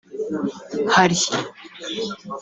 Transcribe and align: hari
hari 0.95 1.25